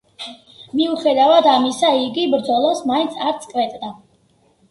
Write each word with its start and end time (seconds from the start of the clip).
მიუხედავად 0.79 1.49
ამისა, 1.51 1.91
იგი 2.05 2.25
ბრძოლას 2.33 2.81
მაინც 2.93 3.21
არ 3.27 3.37
წყვეტდა. 3.45 3.93